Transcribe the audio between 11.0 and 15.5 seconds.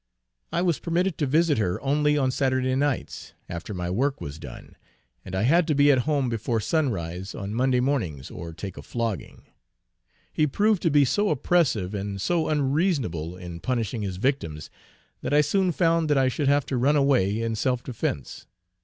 so oppressive, and so unreasonable in punishing his victims, that I